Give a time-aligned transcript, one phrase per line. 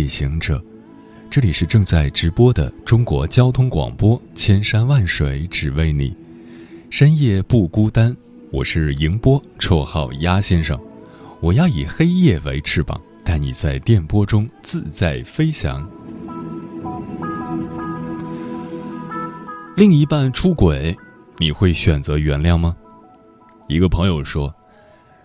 [0.00, 0.62] 夜行者，
[1.28, 6.08] 这里是正在直播的中国交通广播《千山万水只为你》，
[6.88, 8.16] 深夜不孤单。
[8.50, 10.80] 我是迎波，绰号鸭先生。
[11.38, 15.86] 我要以黑夜为翅膀，带你在电波中自在飞翔。
[19.76, 20.96] 另一半出轨，
[21.36, 22.74] 你会选择原谅吗？
[23.68, 24.50] 一个朋友说。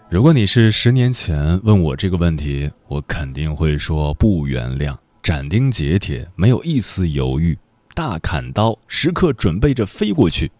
[0.07, 7.57] 如果你是十年前问我这个问题，我肯定会说不原谅，斩钉截铁，没有一丝犹豫，
[7.95, 10.51] 大砍刀，时刻准备着飞过去。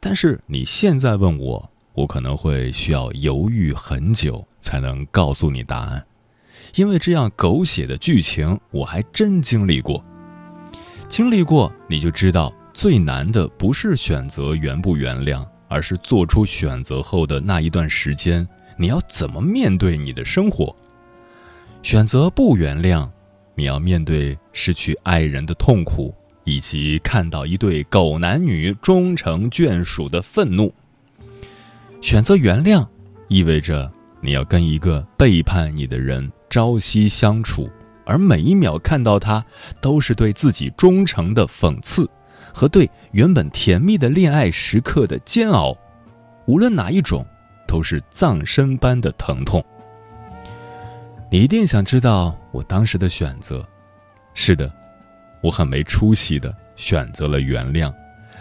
[0.00, 6.02] 但是你现在问我，我可能会需要犹豫很久才能告诉你答案，
[6.76, 10.02] 因为这样狗血的剧情我还真经历过。
[11.10, 15.46] 经历过，你就知道最难的不是选择原不原谅。
[15.68, 20.74] 而是做出选择后的那一段时间，你要怎么面对你的生活？
[21.82, 23.08] 选择不原谅，
[23.54, 30.72] 你要面对失去爱人的痛苦，以及看到一对狗男女终成眷属的愤怒。
[32.00, 32.86] 选择原谅，
[33.28, 37.70] 意味着你要跟一个背叛你的人朝夕相处，
[38.04, 39.44] 而每一秒看到他，
[39.80, 42.08] 都是对自己忠诚的讽刺。
[42.56, 45.76] 和对原本甜蜜的恋爱时刻的煎熬，
[46.46, 47.22] 无论哪一种，
[47.68, 49.62] 都是葬身般的疼痛。
[51.30, 53.62] 你一定想知道我当时的选择。
[54.32, 54.72] 是的，
[55.42, 57.92] 我很没出息的选择了原谅。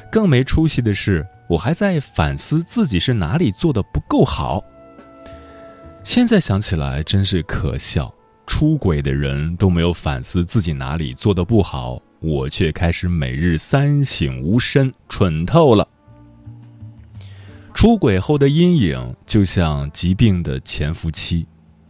[0.10, 4.64] 更没出息的是，我还在反思自己是哪里做的不够好。
[6.06, 8.14] 现在想起来真是可笑，
[8.48, 12.02] 出轨的人都没有反思自己哪里做的不好。
[12.20, 15.88] 我却开始每日三省吾身，蠢透了。
[17.74, 21.46] 出轨后的阴影就像疾病的潜伏期，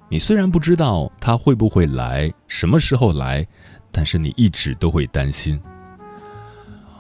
[0.09, 3.46] 你虽然不知道它会不会来，什么时候来，
[3.91, 5.59] 但是你一直都会担心。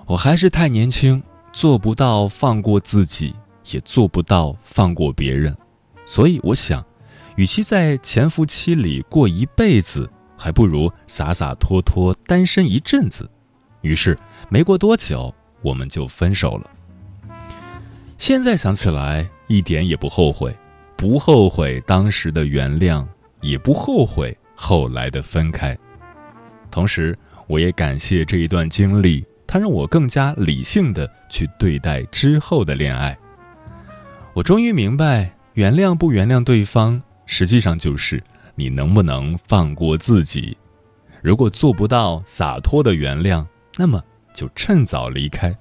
[0.05, 1.21] 我还是太年轻，
[1.51, 3.35] 做不到放过自己，
[3.71, 5.57] 也做不到放过别人，
[6.05, 6.85] 所以我想，
[7.35, 10.09] 与其在潜伏期里过一辈子。
[10.37, 13.29] 还不如洒洒脱脱单身一阵子，
[13.81, 14.17] 于是
[14.49, 16.69] 没过多久我们就分手了。
[18.17, 20.55] 现在想起来一点也不后悔，
[20.95, 23.05] 不后悔当时的原谅，
[23.41, 25.77] 也不后悔后来的分开。
[26.71, 33.17] 同时，我也感谢这一段经历，它让我更加理性的去对待之后的恋爱。
[34.33, 38.21] 我终于明白，原谅不原谅对方，实际上就是。
[38.55, 40.57] 你能不能放过自己？
[41.21, 43.45] 如果做不到洒脱的原谅，
[43.77, 44.01] 那么
[44.33, 45.55] 就趁早离开。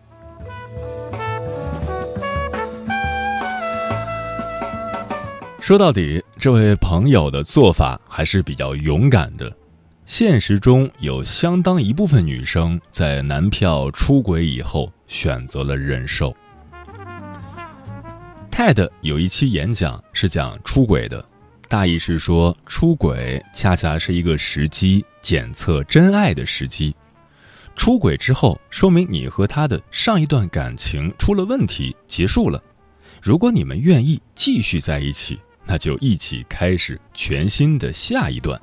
[5.61, 9.51] 说到底，这位朋友的做法还是比较勇敢的。
[10.05, 16.37] 现实中有相当一部分女生在男票出轨以后选择了忍受。
[18.51, 21.25] TED 有一期演讲是讲出轨的。
[21.69, 26.95] 大意是说，出轨恰恰是一个时机检测真爱的时机。
[27.75, 32.63] 出轨之后，说明你和他的上一段感情出了问题，结束了。
[33.21, 38.61] 如果你们愿意继续在一起，那就一起开始全新的下一段。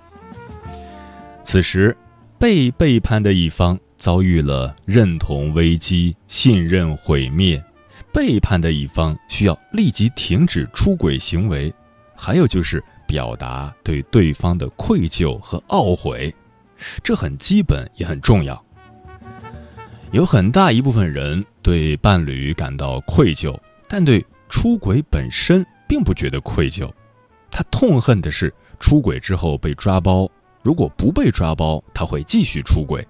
[1.43, 1.97] 此时，
[2.39, 7.61] 被背叛的一方遭遇了认同危机、信任毁灭，
[8.13, 11.73] 背叛的一方需要立即停止出轨行为，
[12.21, 12.83] 还有就是。
[13.07, 16.33] 表达对对方的愧疚和懊悔，
[17.03, 18.65] 这很基本也很重要。
[20.13, 23.53] 有很大一部分人对伴侣感到愧疚，
[23.85, 26.89] 但对出轨本身并不觉得愧疚。
[27.49, 30.25] 他痛恨的是出轨之后被抓包，
[30.63, 33.05] 如果不被抓包，他会继续出轨。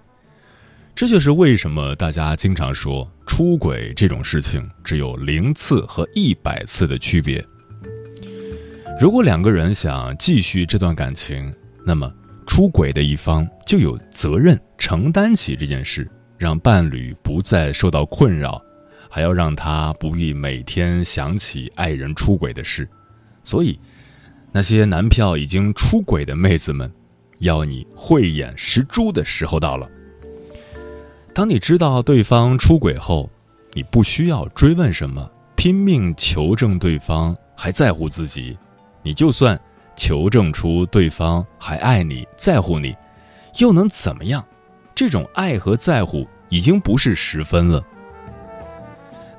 [0.96, 7.46] 这就是为什么大家经常说出轨这种事情只有零次和一百次的区别。
[9.00, 11.52] 如果两个人想继续这段感情，
[11.84, 12.10] 那么
[12.46, 16.08] 出轨的一方就有责任承担起这件事，
[16.38, 18.62] 让伴侣不再受到困扰，
[19.10, 22.88] 还要让他不必每天想起爱人出轨的事。
[23.42, 23.78] 所以，
[24.52, 26.90] 那些男票已经出轨的妹子们，
[27.38, 29.88] 要你慧眼识珠的时候到了。
[31.34, 33.28] 当你知道对方出轨后，
[33.72, 38.56] 你不需要追问什么，拼命求证对方还在乎自己。
[39.02, 39.60] 你就算
[39.96, 42.96] 求证出对方还爱你在乎你，
[43.58, 44.44] 又能怎么样？
[44.94, 47.82] 这种爱和在乎已经不是十分了。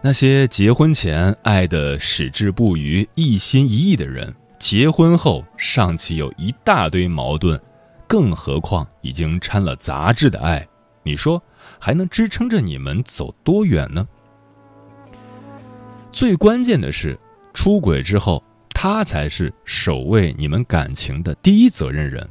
[0.02, 7.60] 那些结婚前爱的矢志不渝、一心一意的人，结婚后尚且有一大堆矛盾，
[8.06, 10.68] 更何况已经掺了杂质的爱？
[11.04, 11.42] 你说
[11.80, 14.06] 还能支撑着你们走多远呢？
[16.12, 17.18] 最关键的是，
[17.54, 18.44] 出轨之后，
[18.86, 22.28] 他才是守卫你们感情的第一责任人。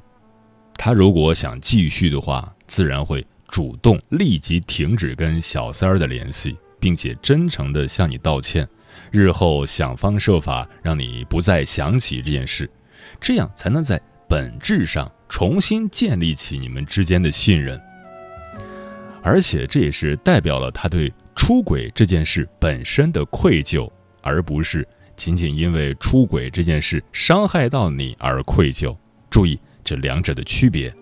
[0.75, 6.55] 他如果想继续的话，自然会主动立即停止跟小三儿的联系。
[6.79, 8.69] 并且真诚地向你道歉，
[9.11, 12.69] 日后想方设法让你不再想起这件事，
[13.19, 17.81] 这样才能在本质上重新建立起你们之间的信任。
[19.23, 23.91] 而且这也是代表了他对出轨这件事本身的愧疚，
[24.21, 24.87] 而不是
[25.25, 28.93] 仅仅因为出轨这件事伤害到你而愧疚。
[29.31, 30.93] 注意这两者的区别。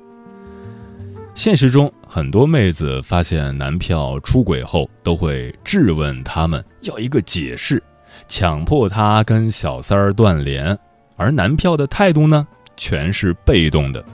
[1.35, 7.83] 现实中，很多妹子发现男票出轨后，都会质问他们，要一个解释，
[8.29, 10.79] 强迫他跟小三儿断联。
[11.17, 12.47] 而男票的态度呢，
[12.77, 14.05] 全是被动的。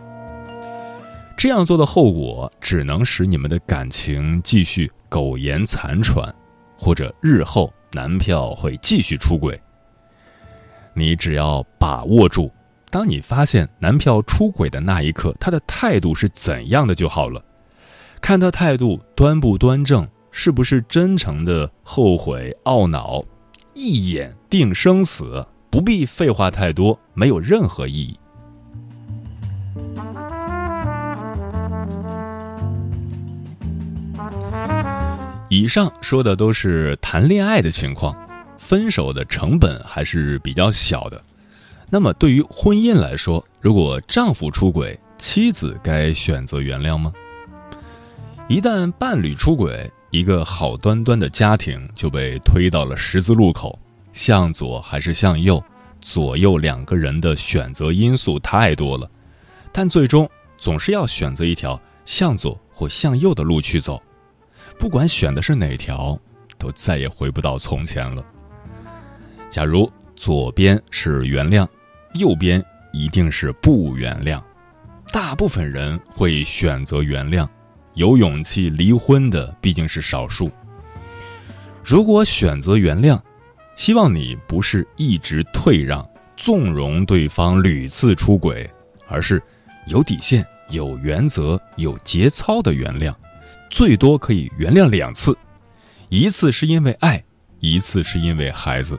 [1.37, 6.32] 这样做的后果，只能使你们的感情继续苟延残喘，
[6.79, 9.61] 或者日后男票会继续出轨。
[10.98, 12.50] 你只要把握住。
[12.90, 17.44] 当你发现男票出轨的那一刻，他的态度是怎样的就好了。
[18.22, 23.22] 看他态度端不端正，是不是真诚的后悔懊恼，
[23.75, 28.19] 一眼定生死，不必废话太多，没有任何意义。
[35.50, 38.16] 以上说的都是谈恋爱的情况，
[38.66, 41.22] 分手的成本还是比较小的。
[41.88, 47.12] 那么，对于婚姻来说，如果丈夫出轨，妻子该选择原谅吗？
[48.48, 53.78] 一旦伴侣出轨，一个好端端的家庭就被推到了十字路口，
[54.12, 55.62] 向左还是向右？
[56.00, 59.08] 左右两个人的选择因素太多了，
[59.70, 60.28] 但最终
[60.58, 64.02] 总是要选择一条向左或向右的路去走。
[64.76, 66.18] 不管选的是哪条，
[66.58, 68.24] 都再也回不到从前了。
[69.50, 71.66] 假如左边是原谅。
[72.14, 72.64] 右边
[72.94, 74.43] 一定是不原谅，
[75.12, 77.46] 大部分人会选择原谅，
[77.93, 80.50] 有勇气离婚的毕竟是少数。
[81.84, 83.20] 如果选择原谅，
[83.75, 86.08] 希望你不是一直退让、
[86.38, 88.70] 纵容对方屡次出轨，
[89.08, 89.42] 而是
[89.88, 93.14] 有底线、有原则、有节操的原谅，
[93.69, 95.37] 最多可以原谅两次，
[96.08, 97.22] 一次是因为爱，
[97.60, 98.99] 一次是因为孩子。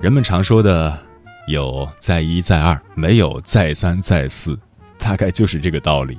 [0.00, 1.06] 人们常说的。
[1.48, 4.54] 有再一再二，没有再三再四，
[4.98, 6.18] 大概就是这个道理。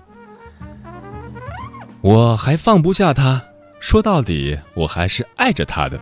[2.02, 3.40] 我还放不下他，
[3.80, 6.02] 说到底，我还是爱着他的，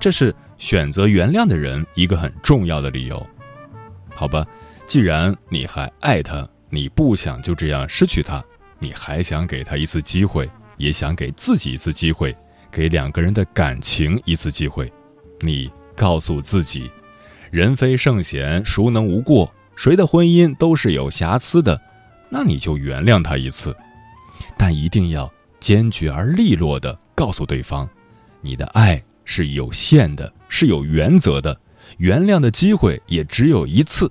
[0.00, 3.24] 这是选择原谅的人一个很重要的理由。
[4.12, 4.44] 好吧，
[4.88, 8.44] 既然你还爱他，你不想就这样失去他，
[8.80, 12.34] 你还想给他一次机会，也想给自己一次机会，
[12.72, 14.92] 给两个人的感情一次机会，
[15.42, 16.90] 你告诉自己。
[17.50, 19.52] 人非圣贤，孰能无过？
[19.76, 21.80] 谁的婚姻都是有瑕疵的，
[22.30, 23.76] 那你就原谅他一次，
[24.56, 27.88] 但一定要坚决而利落的告诉对方，
[28.40, 31.58] 你的爱是有限的，是有原则的，
[31.98, 34.10] 原谅的机会也只有一次。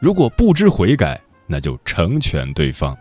[0.00, 2.96] 如果不知悔改，那就成全对方。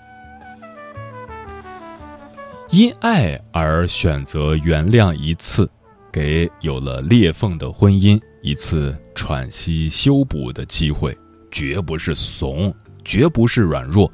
[2.69, 5.69] 因爱而选择原谅一次，
[6.13, 8.21] 给有了裂缝的婚姻。
[8.43, 11.17] 一次喘息修补的机会，
[11.49, 14.11] 绝不是怂，绝不是软弱，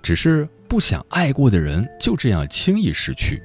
[0.00, 3.42] 只是不想爱过的人就这样轻易失去。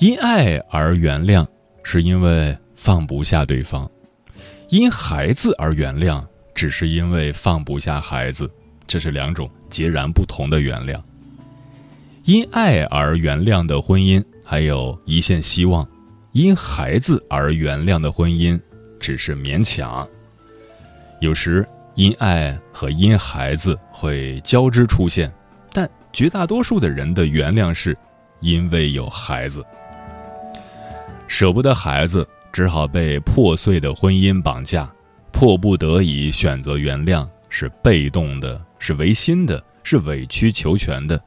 [0.00, 1.46] 因爱而原谅，
[1.82, 3.88] 是因为放不下对方；
[4.68, 6.22] 因孩子而原谅，
[6.52, 8.50] 只是因为放不下孩子。
[8.88, 11.00] 这是两种截然不同的原谅。
[12.24, 15.86] 因爱而原谅的婚姻，还有一线希望。
[16.32, 18.60] 因孩子而原谅的婚姻，
[19.00, 20.06] 只是勉强。
[21.20, 25.32] 有时因爱和因孩子会交织出现，
[25.72, 27.96] 但绝大多数的人的原谅是，
[28.40, 29.64] 因为有孩子。
[31.26, 34.88] 舍不得孩子，只好被破碎的婚姻绑架，
[35.32, 41.18] 迫不得已选择原谅，是被动的，是违心的，是委曲求全的，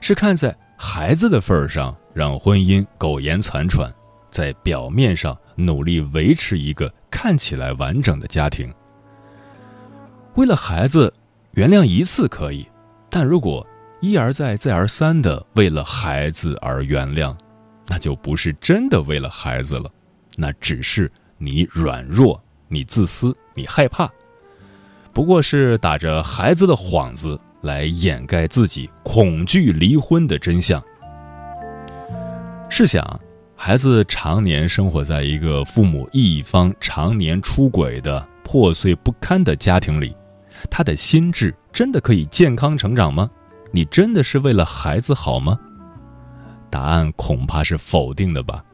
[0.00, 3.92] 是看在孩子的份儿上让婚姻苟延残喘，
[4.30, 8.72] 在表面上努力维持一个看起来完整的家庭。
[10.34, 11.12] 为了孩子，
[11.52, 12.66] 原谅一次可以，
[13.08, 13.66] 但如果
[14.00, 17.34] 一而再、再而三的为了孩子而原谅，
[17.86, 19.90] 那就不是真的为了孩子了，
[20.36, 24.10] 那只是你软弱、你自私、你害怕，
[25.12, 30.80] 不过是打着孩子的幌子来掩盖自己恐惧离婚的真相。
[32.68, 33.20] 试想，
[33.56, 40.14] 孩子常年生活在一个父母一方常年出轨的破碎不堪的家庭里。
[40.70, 43.28] 他的心智真的可以健康成长吗？
[43.72, 45.58] 你真的是为了孩子好吗？
[46.70, 48.64] 答案恐怕是否定的吧。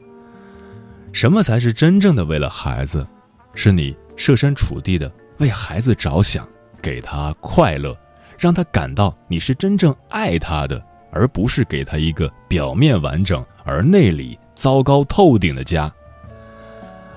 [1.12, 3.06] 什么才是真正的为了孩子？
[3.54, 6.47] 是你设身处地的为孩子着想，
[6.80, 7.97] 给他快乐，
[8.40, 10.82] 让他感到你是真正爱他的，
[11.12, 15.92] 而不是给他一个表面完整而内里糟糕透顶的家。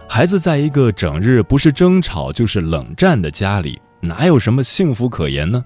[0.09, 3.81] 孩子在一个整日不是争吵就是冷战的家里。
[4.01, 5.63] 哪有什么幸福可言呢？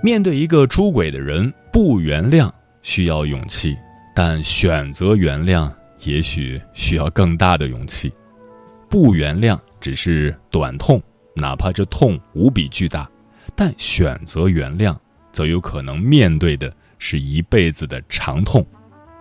[0.00, 2.48] 面对一个出轨的人，不原谅
[2.80, 3.76] 需要勇气，
[4.14, 5.68] 但选择原谅
[6.04, 8.12] 也许需要更大的勇气。
[8.88, 11.02] 不原谅只是短痛，
[11.34, 13.08] 哪怕这痛无比巨大，
[13.54, 14.96] 但选择原谅，
[15.32, 18.64] 则有可能面对的是一辈子的长痛。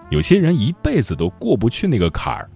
[0.09, 2.49] 有些人一辈子都过不去那个坎儿。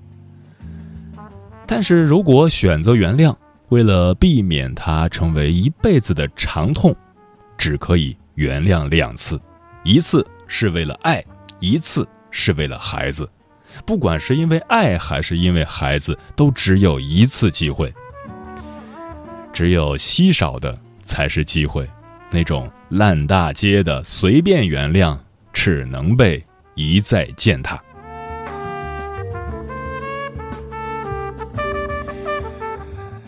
[1.65, 3.35] 但是如果选择原谅，
[3.69, 6.95] 为了避免它成为一辈子的长痛，
[7.57, 9.41] 只可以原谅两次，
[9.83, 11.23] 一次是为了爱，
[11.59, 13.27] 一次是为了孩子。
[13.85, 17.93] 不管是因为爱还是因为孩子，都只有一次机会。
[19.57, 21.89] 只有稀少的才是机会，
[22.29, 25.17] 那种烂大街的随便原谅，
[25.51, 26.45] 只能被
[26.75, 27.81] 一再践踏。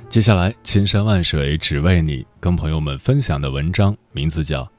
[0.08, 4.62] 接下来，千山万水只为你，跟朋友们分享的文章名字叫《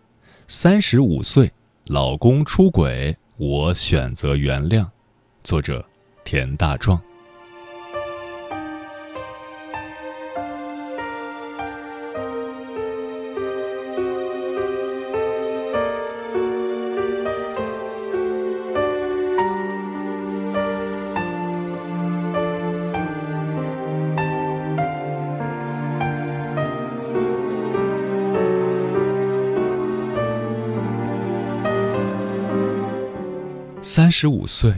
[0.46, 1.50] 三十五岁
[1.86, 4.82] 老公出轨，我选择原谅》，
[5.42, 5.84] 作者
[6.22, 6.96] 田大壮。
[33.82, 34.74] 三十五岁，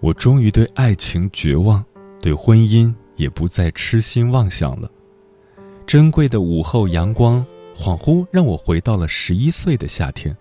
[0.00, 1.84] 我终于对爱情绝望，
[2.22, 4.90] 对婚姻也不再痴心妄想了。
[5.86, 7.44] 珍贵的午后阳光，
[7.74, 10.34] 恍惚让我回到了十一岁的夏天。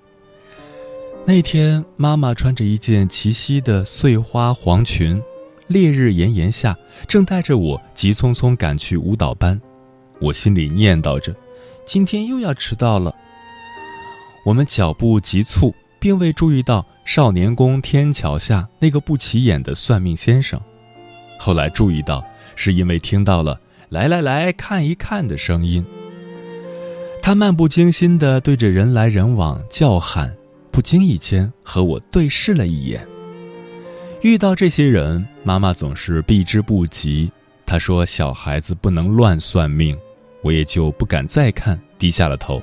[1.26, 5.22] 那天，妈妈穿着一件齐膝的碎花黄裙，
[5.68, 9.60] 烈日炎炎下，正带着我急匆匆赶去舞蹈班。
[10.22, 11.36] 我心里念叨着
[11.86, 13.14] ：“今天又要迟到了。”
[14.46, 16.86] 我们脚步急促，并未注意到。
[17.10, 20.62] 少年宫天桥下那个不起眼的算命先生，
[21.40, 22.24] 后来注意到，
[22.56, 25.84] 是因为听到了“来来来看一看”的声音。
[27.20, 30.32] 他漫不经心地对着人来人往叫喊，
[30.70, 33.04] 不经意间和我对视了一眼。
[34.22, 37.32] 遇到这些人，妈妈总是避之不及。
[37.66, 39.98] 她说：“小孩子不能乱算命。”
[40.44, 42.62] 我也就不敢再看，低下了头。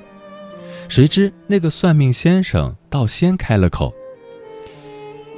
[0.89, 3.93] 谁知那个算命先生倒先开了口。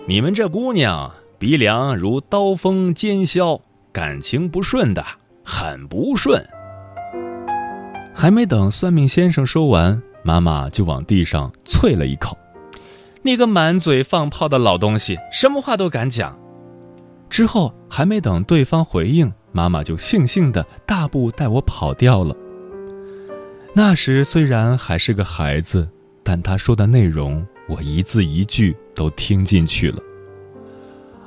[0.09, 3.61] 你们这姑娘鼻梁如刀锋尖削，
[3.93, 5.05] 感情不顺的
[5.45, 6.43] 很不顺。
[8.15, 12.38] 还没等算命先生说完，妈妈就往地上啐了一口
[13.21, 16.38] ：“你个满嘴放炮的老东西，什么话都敢讲！”
[17.29, 22.35] 之后还没等对方回应，妈妈就悻悻的大步带我跑掉了。
[23.75, 25.87] 那时虽然还是个孩子，
[26.23, 27.47] 但他说的内容。
[27.69, 30.03] 我一字一句都听进去了。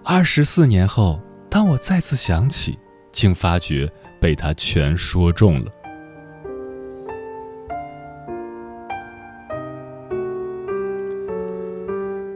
[0.03, 2.77] 二十四年后，当我再次想起，
[3.11, 5.71] 竟发觉被他全说中了。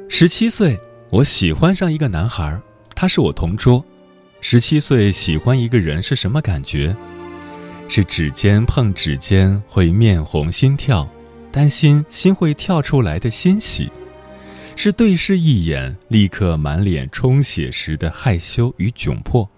[0.08, 2.62] 十七岁，我喜欢上一个男孩，
[2.94, 3.84] 他是我同桌。
[4.40, 6.96] 十七岁喜欢一个人是什么感觉？
[7.88, 11.08] 是指尖碰指尖会面红心跳。
[11.56, 13.90] 担心心会跳出来的欣喜，
[14.76, 19.50] 是对视一眼立刻满脸充血时的害羞与窘迫。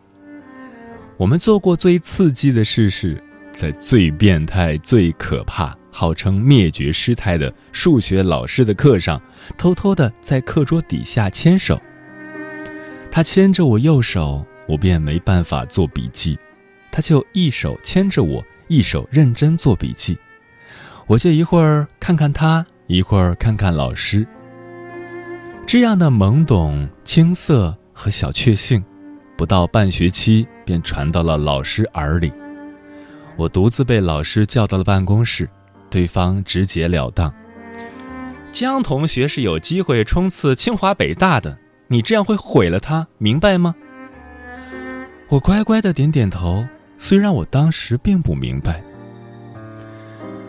[1.18, 3.20] 我们做过最刺激的事是，
[3.52, 9.20] 在最变态、最可怕、号称灭绝师太的数学老师的课上，
[9.58, 11.82] 偷偷的在课桌底下牵手。
[13.10, 16.38] 他牵着我右手，我便没办法做笔记，
[16.92, 20.16] 他就一手牵着我，一手认真做笔记。
[21.08, 24.28] 我就一会儿看看他，一会儿看看老师。
[25.66, 28.84] 这样的懵懂、青涩和小确幸，
[29.38, 32.32] 不到半学期便传到了老师耳里。
[33.38, 35.50] 我独自被老师叫到了办公室，
[35.90, 37.34] 对方直截了当
[38.52, 41.58] ：“江同学是有机会冲刺清华北大的。”
[41.90, 43.74] 你这样会毁了他，明白吗？
[45.30, 48.84] 我乖乖的点点头，虽然我当时并不明白。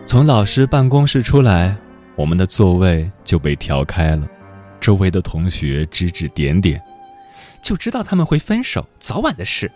[0.09, 1.77] 从老师办公室出来，
[2.17, 4.27] 我们的座位就被调开了，
[4.81, 6.81] 周围的同学指指点点，
[7.61, 9.71] 就知道他们会分手，早晚的事。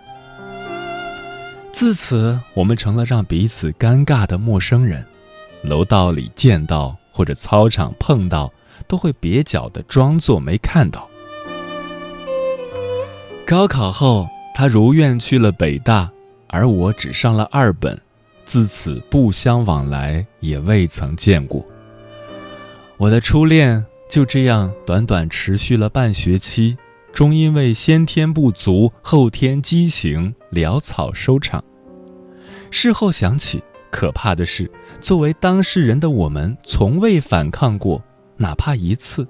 [1.71, 5.05] 自此，我们成了让彼此尴尬的陌生人，
[5.65, 8.51] 楼道里见到或者操场碰到，
[8.89, 11.07] 都会蹩脚的装作没看到。
[13.45, 16.11] 高考后，他如愿去了北大，
[16.49, 18.01] 而我只上了二本，
[18.53, 21.65] 自此不相往来，也未曾见过。
[22.99, 26.77] 我的初恋就这样短短持续了半学期，
[27.15, 31.65] 终因为先天不足、后天畸形潦草收场。
[32.71, 38.05] 事后想起，可怕的是，作为当事人的我们，从未反抗过，
[38.37, 39.27] 哪怕一次。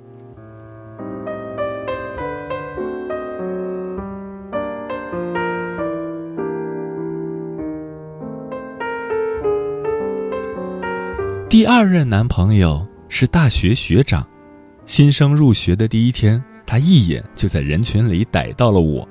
[11.53, 14.27] 第二任男朋友是大学学长，
[14.87, 19.07] 新生入学的第一天，他一眼就在人群里逮到了我。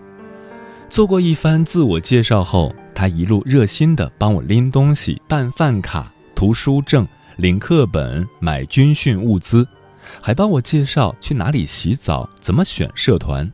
[0.89, 7.07] 做过一番自我介绍后，他一路热心地帮我拎东西、办饭卡、图书证、
[7.38, 9.67] 领课本、买军训物资，
[10.19, 13.51] 还帮我介绍去哪里洗澡、怎么选社团。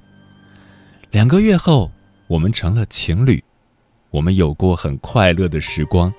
[1.12, 1.92] 两个月后，
[2.28, 3.44] 我们成了情侣，
[4.12, 6.14] 我们有过很快乐的时光，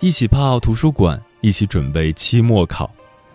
[0.00, 1.22] 一起泡图书馆。
[1.42, 2.88] 一起准备期末考，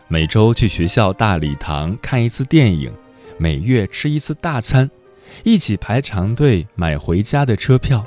[0.08, 2.89] 每周去学校大礼堂看一次电影，
[3.38, 4.89] 每月吃一次大餐，
[5.43, 8.06] 一起排长队买回家的车票。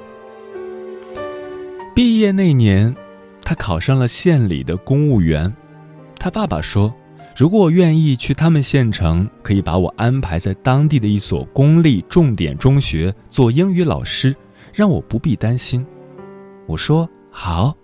[1.94, 2.96] 毕业那年，
[3.42, 5.54] 他考上了县里的公务员。
[6.18, 6.94] 他爸爸说，
[7.36, 14.34] 如果我愿意去他们县城，可以把我安排在当地的一所公立重点中学做英语老师，
[14.72, 15.86] 让我不必担心。
[16.66, 17.76] 我说好。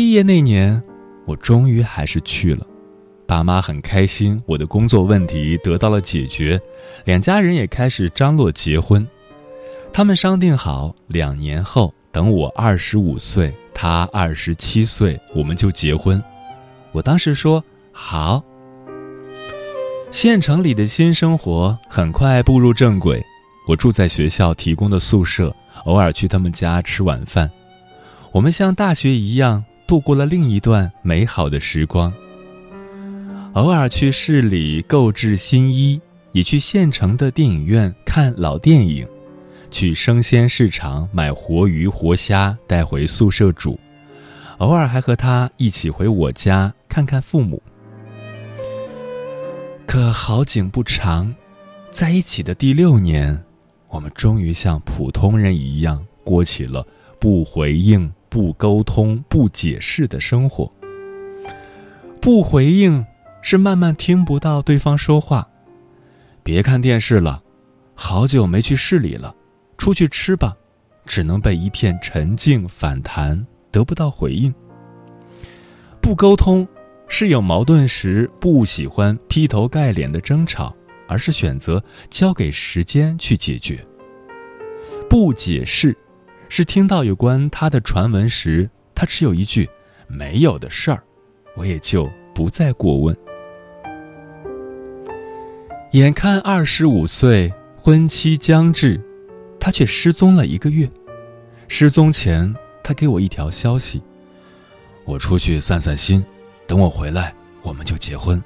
[0.00, 0.82] 毕业那年，
[1.26, 2.66] 我终于还是去了，
[3.26, 6.58] 爸妈很开心，我的工作问题得到了解决，
[7.04, 9.06] 两家人也开始张罗结婚。
[9.92, 16.18] 他们商定好，两年后等我二十五岁，他二十七岁，我们就结婚。
[16.92, 18.42] 我当时说好。
[20.10, 23.22] 县城里的新生活很快步入正轨，
[23.68, 27.50] 我住在学校提供的宿舍，偶尔去他们家吃晚饭。
[28.32, 29.62] 我们像大学一样。
[29.90, 32.12] 度过了另一段美好的时光。
[33.54, 36.00] 偶尔去市里购置新衣，
[36.30, 39.04] 也去县城的电影院看老电影，
[39.68, 43.76] 去生鲜市场买活鱼活虾带回宿舍煮。
[44.58, 47.60] 偶尔还和他一起回我家看看父母。
[49.88, 51.34] 可好景不长，
[51.90, 53.36] 在一起的第六年，
[53.88, 56.86] 我们终于像普通人一样过起了
[57.18, 58.08] 不回应。
[58.30, 60.72] 不沟通、不解释的生活。
[62.20, 63.04] 不回应
[63.42, 65.46] 是慢慢听不到对方说话。
[66.42, 67.42] 别看电视了，
[67.94, 69.34] 好久没去市里了，
[69.76, 70.56] 出去吃吧，
[71.04, 74.54] 只能被一片沉静反弹，得不到回应。
[76.00, 76.66] 不沟通
[77.08, 80.74] 是有矛盾时不喜欢劈头盖脸的争吵，
[81.08, 83.84] 而是选择交给时间去解决。
[85.08, 85.96] 不解释。
[86.52, 89.70] 是听到有关他的传闻时，他只有一句
[90.08, 91.00] “没有的事儿”，
[91.54, 93.16] 我也就不再过问。
[95.92, 99.00] 眼看二十五岁，婚期将至，
[99.60, 100.90] 他却失踪了一个月。
[101.68, 104.02] 失踪前，他给我一条消息
[105.06, 106.24] ：“我出去散散心，
[106.66, 107.32] 等我回来，
[107.62, 108.42] 我们就结婚。”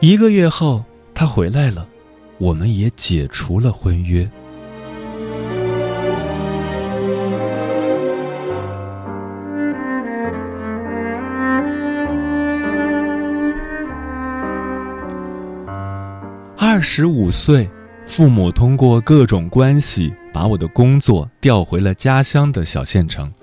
[0.00, 1.88] 一个月后，他回来了，
[2.36, 4.30] 我们也解除了婚约。
[16.78, 17.68] 二十五岁，
[18.06, 23.34] 父母通过各种关系把我的工作调回了家乡的小县城。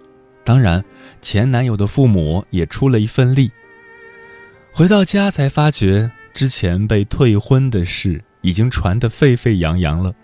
[0.45, 0.81] 当然，
[1.19, 3.51] 前男友的父母也出了一份力。
[4.71, 10.15] 回到家才发觉，之前被退婚的事已经传得沸沸扬扬了。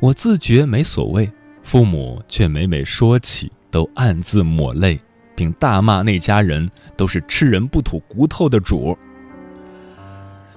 [0.00, 1.30] 我自觉没所谓，
[1.62, 4.98] 父母却每每说起，都暗自抹泪，
[5.36, 8.98] 并大骂那家人都是吃人不吐骨头的主。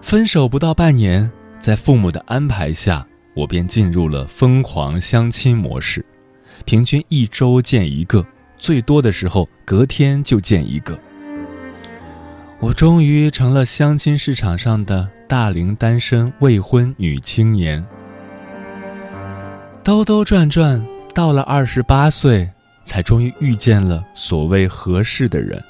[0.02, 1.30] 分手不到半年，
[1.60, 6.04] 在父母的安排下，我便进入了疯狂相亲模式，
[6.66, 8.26] 平均一周见一个，
[8.58, 10.98] 最多的时候隔天就见一个。
[12.60, 17.86] 我终于成了相亲市场上的大龄单身未婚女青年。
[19.84, 22.50] 兜兜转转，到了二十八岁，
[22.84, 25.62] 才终于遇见了所谓合适的人。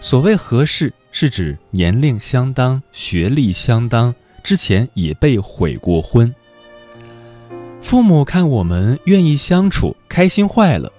[0.00, 0.92] 所谓合适。
[1.18, 4.14] 是指年龄相当、学历相当，
[4.46, 6.32] 之前也被悔过婚。
[7.82, 10.92] 父母看我们愿意相处，开心坏了。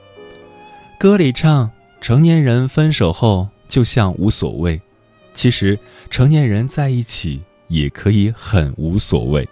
[0.99, 4.81] 歌里唱：“成年人分手后就像无所谓，
[5.33, 5.79] 其实
[6.09, 9.47] 成年人在一起也可以很无所谓。”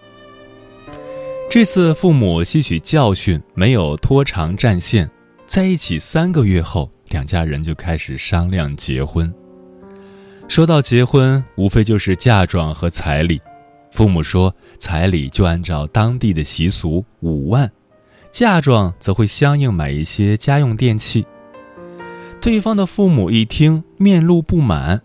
[1.50, 5.10] 这次父母吸取教训，没有拖长战线，
[5.46, 9.34] 在一起三个月后，两家人就开始商量结婚。
[10.50, 13.40] 说到结婚，无非就是嫁妆和彩礼。
[13.96, 17.72] 父母说，彩礼就按照当地的习俗五万，
[18.30, 21.26] 嫁妆则会相应买一些家用电器。
[22.42, 25.02] 对方的父母一听，面露不满：“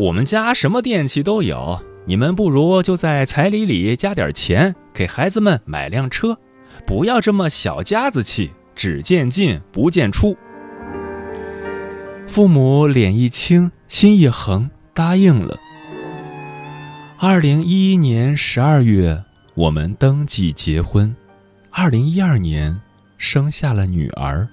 [0.00, 6.38] 我们家什么电器都有，你们不如就在彩礼里加点钱，给孩子们买辆车，
[6.86, 10.34] 不要这么小家子气，只见进不见出。”
[12.26, 15.58] 父母脸一青，心一横，答应了。
[17.24, 19.22] 二零一一年十二月，
[19.54, 21.14] 我们登记结婚。
[21.70, 22.80] 二零一二年，
[23.16, 24.48] 生下了女儿。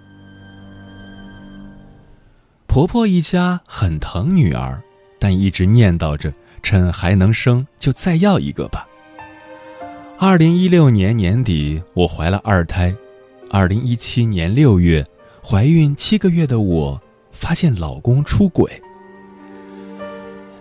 [2.68, 4.80] 婆婆一家很疼女儿，
[5.18, 8.88] 但一直念叨着趁还能生就再要一个吧。
[10.20, 12.94] 二零一六年年底，我怀了二胎。
[13.50, 15.04] 二零一七年六月，
[15.44, 17.02] 怀孕七个月的我。
[17.32, 18.80] 发现老公出轨。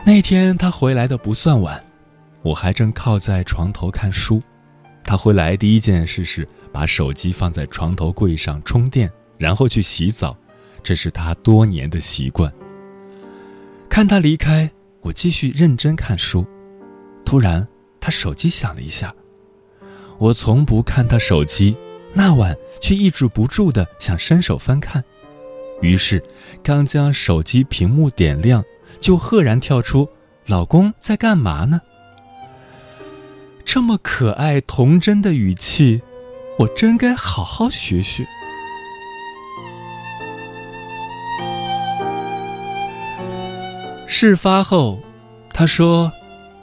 [0.07, 1.85] 那天他回来的不算晚，
[2.43, 4.43] 我还正靠在床头看书。
[5.05, 10.37] 他回来第一件事是把手机放在床头柜上充电，然后去洗澡，
[10.83, 12.53] 这是他多年的习惯。
[13.89, 14.71] 看他离开，
[15.01, 16.47] 我继续认真看书。
[17.25, 17.67] 突然，
[18.01, 19.15] 他手机响了一下。
[20.19, 21.77] 我从不看他手机，
[22.13, 25.03] 那晚却抑制不住的想伸手翻看。
[25.81, 26.23] 于是，
[26.63, 28.63] 刚将手机屏幕点亮，
[29.01, 30.09] 就赫然跳出
[30.47, 31.81] ：“老公在干嘛呢？”
[33.71, 36.01] 这么可爱童真的语气，
[36.59, 38.27] 我真该好好学学。
[44.07, 44.99] 事发后，
[45.51, 46.11] 他说：“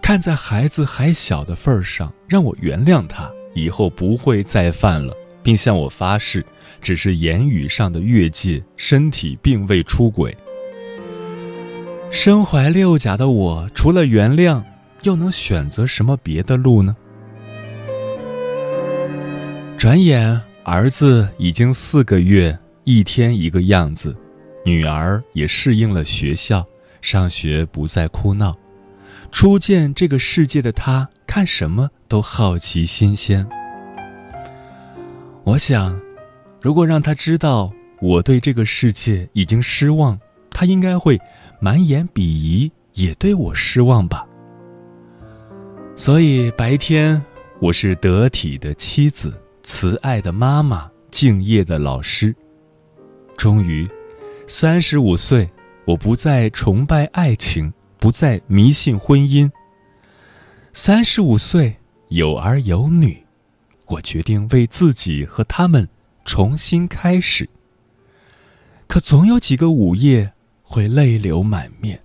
[0.02, 5.14] 看在孩子还小的份上，让我原谅他，以后不会再犯了。”
[5.44, 6.44] 并向我发誓，
[6.82, 10.36] 只是言语上的越界，身体并未出轨。
[12.10, 14.64] 身怀六甲的我，除了原谅，
[15.06, 16.96] 又能选择什么别的路呢？
[19.78, 24.16] 转眼，儿子已经四个月，一天一个样子；
[24.66, 26.66] 女儿也适应了学校，
[27.02, 28.58] 上学不再哭闹。
[29.32, 33.46] 初见这个世界的他，看什么都好奇新鲜。
[35.44, 36.00] 我想，
[36.62, 41.20] 如果让他知道我对这个世界已经失望，他应该会
[41.60, 44.26] 满眼鄙夷，也对我失望吧。
[45.98, 47.24] 所以白天
[47.60, 52.36] 我是得体的妻子，慈爱的妈妈，敬业的老师。
[53.38, 53.90] 终于，
[54.46, 55.50] 三十五岁，
[55.86, 59.50] 我不再崇拜爱情，不再迷信婚姻。
[60.74, 61.78] 三十五岁，
[62.10, 63.24] 有儿有女。
[63.86, 65.88] 我决定为自己和他们
[66.26, 67.50] 重新开始。
[68.86, 70.30] 可总有几个午夜
[70.62, 71.98] 会泪流满面，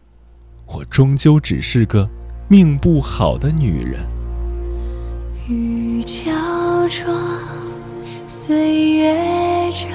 [0.67, 2.09] 我终究只是个
[2.53, 4.01] 命不好的女人。
[5.49, 6.33] 雨胶
[6.89, 7.17] 装，
[8.27, 9.89] 岁月长，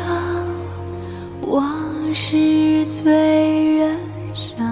[1.41, 1.69] 往
[2.13, 3.99] 事催人
[4.33, 4.64] 伤，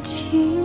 [0.00, 0.57] 情。